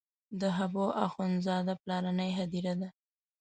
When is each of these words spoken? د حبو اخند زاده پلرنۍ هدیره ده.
د 0.39 0.41
حبو 0.57 0.85
اخند 1.05 1.35
زاده 1.45 1.73
پلرنۍ 1.81 2.31
هدیره 2.39 2.73
ده. 2.81 2.89